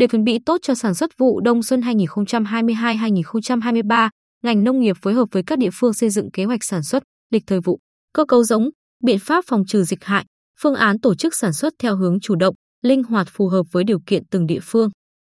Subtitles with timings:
[0.00, 4.10] Để chuẩn bị tốt cho sản xuất vụ đông xuân 2022-2023,
[4.42, 7.02] ngành nông nghiệp phối hợp với các địa phương xây dựng kế hoạch sản xuất,
[7.30, 7.78] lịch thời vụ,
[8.14, 8.68] cơ cấu giống,
[9.04, 10.24] biện pháp phòng trừ dịch hại,
[10.60, 13.84] phương án tổ chức sản xuất theo hướng chủ động, linh hoạt phù hợp với
[13.84, 14.90] điều kiện từng địa phương.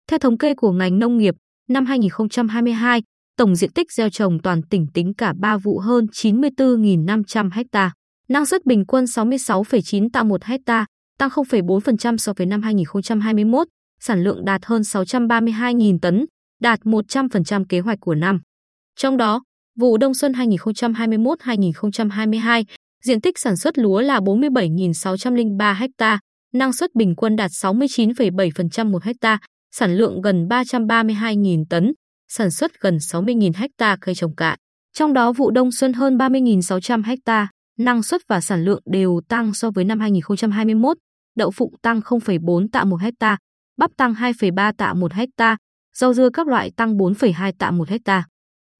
[0.08, 1.34] Theo thống kê của ngành nông nghiệp,
[1.68, 3.02] năm 2022,
[3.36, 7.92] tổng diện tích gieo trồng toàn tỉnh tính cả 3 vụ hơn 94.500 ha.
[8.28, 10.86] Năng suất bình quân 66,9 tạ 1 ha,
[11.18, 13.68] tăng 0,4% so với năm 2021,
[14.04, 16.26] sản lượng đạt hơn 632.000 tấn,
[16.60, 18.40] đạt 100% kế hoạch của năm.
[18.96, 19.42] Trong đó,
[19.78, 22.64] vụ đông xuân 2021-2022,
[23.04, 26.18] diện tích sản xuất lúa là 47.603 ha,
[26.52, 29.38] năng suất bình quân đạt 69,7% một ha,
[29.74, 31.92] sản lượng gần 332.000 tấn,
[32.28, 34.58] sản xuất gần 60.000 ha cây trồng cạn.
[34.92, 39.54] Trong đó vụ đông xuân hơn 30.600 ha, năng suất và sản lượng đều tăng
[39.54, 40.96] so với năm 2021,
[41.36, 43.36] đậu phụng tăng 0,4 tạ một ha,
[43.76, 45.56] bắp tăng 2,3 tạ một ha,
[45.96, 48.24] rau dưa các loại tăng 4,2 tạ một ha.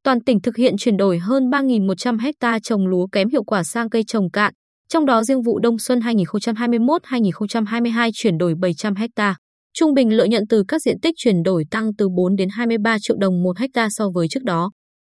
[0.05, 3.91] Toàn tỉnh thực hiện chuyển đổi hơn 3.100 ha trồng lúa kém hiệu quả sang
[3.91, 4.53] cây trồng cạn,
[4.89, 9.37] trong đó riêng vụ đông xuân 2021-2022 chuyển đổi 700 ha.
[9.75, 12.97] Trung bình lợi nhuận từ các diện tích chuyển đổi tăng từ 4 đến 23
[13.01, 14.71] triệu đồng một ha so với trước đó.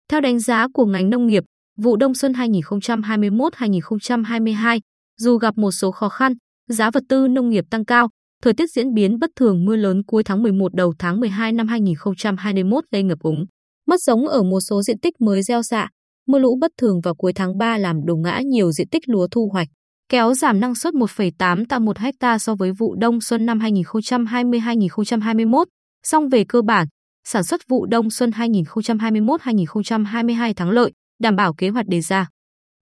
[0.09, 1.43] Theo đánh giá của ngành nông nghiệp,
[1.77, 4.79] vụ đông xuân 2021-2022,
[5.17, 6.33] dù gặp một số khó khăn,
[6.69, 8.09] giá vật tư nông nghiệp tăng cao,
[8.43, 11.67] thời tiết diễn biến bất thường mưa lớn cuối tháng 11 đầu tháng 12 năm
[11.67, 13.45] 2021 gây ngập úng,
[13.87, 15.89] mất giống ở một số diện tích mới gieo xạ,
[16.27, 19.27] mưa lũ bất thường vào cuối tháng 3 làm đổ ngã nhiều diện tích lúa
[19.31, 19.67] thu hoạch,
[20.09, 25.65] kéo giảm năng suất 1,8 tạ một hecta so với vụ đông xuân năm 2020-2021.
[26.03, 26.87] Song về cơ bản,
[27.27, 32.27] sản xuất vụ đông xuân 2021-2022 thắng lợi, đảm bảo kế hoạch đề ra.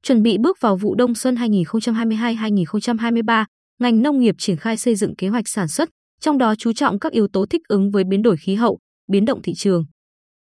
[0.03, 3.45] Chuẩn bị bước vào vụ đông xuân 2022-2023,
[3.79, 5.89] ngành nông nghiệp triển khai xây dựng kế hoạch sản xuất,
[6.19, 8.79] trong đó chú trọng các yếu tố thích ứng với biến đổi khí hậu,
[9.11, 9.85] biến động thị trường.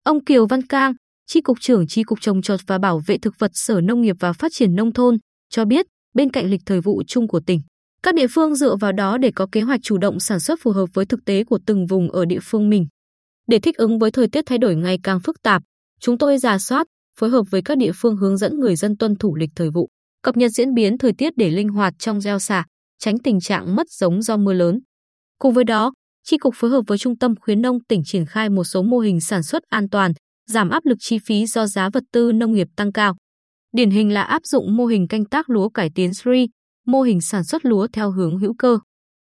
[0.03, 0.93] Ông Kiều Văn Cang,
[1.27, 4.15] Tri cục trưởng Tri cục trồng trọt và bảo vệ thực vật Sở Nông nghiệp
[4.19, 5.17] và Phát triển nông thôn
[5.49, 7.61] cho biết, bên cạnh lịch thời vụ chung của tỉnh,
[8.03, 10.71] các địa phương dựa vào đó để có kế hoạch chủ động sản xuất phù
[10.71, 12.87] hợp với thực tế của từng vùng ở địa phương mình.
[13.47, 15.61] Để thích ứng với thời tiết thay đổi ngày càng phức tạp,
[15.99, 16.87] chúng tôi giả soát,
[17.19, 19.87] phối hợp với các địa phương hướng dẫn người dân tuân thủ lịch thời vụ,
[20.23, 22.65] cập nhật diễn biến thời tiết để linh hoạt trong gieo xạ,
[23.01, 24.79] tránh tình trạng mất giống do mưa lớn.
[25.39, 28.49] Cùng với đó, Tri cục phối hợp với Trung tâm khuyến nông tỉnh triển khai
[28.49, 30.11] một số mô hình sản xuất an toàn,
[30.49, 33.15] giảm áp lực chi phí do giá vật tư nông nghiệp tăng cao.
[33.71, 36.47] Điển hình là áp dụng mô hình canh tác lúa cải tiến Sri,
[36.85, 38.79] mô hình sản xuất lúa theo hướng hữu cơ.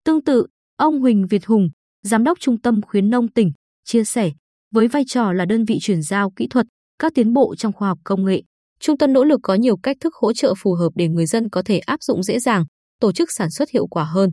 [0.05, 0.45] Tương tự,
[0.77, 1.69] ông Huỳnh Việt Hùng,
[2.03, 3.51] Giám đốc Trung tâm khuyến nông tỉnh,
[3.85, 4.31] chia sẻ,
[4.71, 6.65] với vai trò là đơn vị chuyển giao kỹ thuật,
[6.99, 8.41] các tiến bộ trong khoa học công nghệ,
[8.79, 11.49] trung tâm nỗ lực có nhiều cách thức hỗ trợ phù hợp để người dân
[11.49, 12.65] có thể áp dụng dễ dàng,
[12.99, 14.31] tổ chức sản xuất hiệu quả hơn.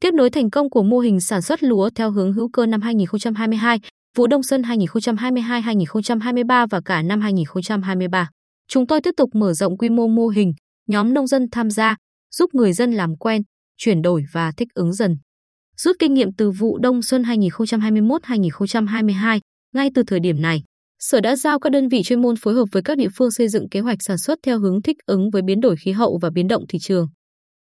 [0.00, 2.80] Tiếp nối thành công của mô hình sản xuất lúa theo hướng hữu cơ năm
[2.80, 3.78] 2022,
[4.16, 8.30] vụ đông xuân 2022-2023 và cả năm 2023.
[8.68, 10.52] Chúng tôi tiếp tục mở rộng quy mô mô hình,
[10.88, 11.96] nhóm nông dân tham gia,
[12.34, 13.42] giúp người dân làm quen,
[13.78, 15.16] chuyển đổi và thích ứng dần.
[15.76, 19.40] Rút kinh nghiệm từ vụ đông xuân 2021-2022,
[19.74, 20.62] ngay từ thời điểm này,
[21.04, 23.48] Sở đã giao các đơn vị chuyên môn phối hợp với các địa phương xây
[23.48, 26.30] dựng kế hoạch sản xuất theo hướng thích ứng với biến đổi khí hậu và
[26.30, 27.08] biến động thị trường.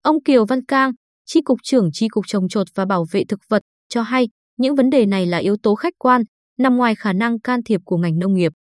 [0.02, 0.92] Ông Kiều Văn Cang,
[1.26, 4.74] Tri cục trưởng Tri cục trồng trọt và bảo vệ thực vật cho hay, những
[4.74, 6.22] vấn đề này là yếu tố khách quan,
[6.58, 8.52] nằm ngoài khả năng can thiệp của ngành nông nghiệp.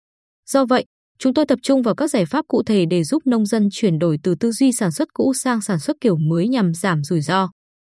[0.47, 0.85] Do vậy,
[1.19, 3.99] chúng tôi tập trung vào các giải pháp cụ thể để giúp nông dân chuyển
[3.99, 7.21] đổi từ tư duy sản xuất cũ sang sản xuất kiểu mới nhằm giảm rủi
[7.21, 7.51] ro.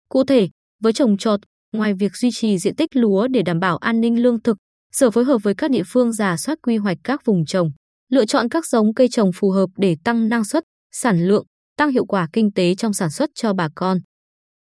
[0.10, 0.50] Cụ thể,
[0.82, 1.40] với trồng trọt,
[1.74, 4.58] ngoài việc duy trì diện tích lúa để đảm bảo an ninh lương thực,
[4.92, 7.72] Sở phối hợp với các địa phương giả soát quy hoạch các vùng trồng,
[8.10, 11.46] lựa chọn các giống cây trồng phù hợp để tăng năng suất, sản lượng,
[11.78, 14.00] tăng hiệu quả kinh tế trong sản xuất cho bà con.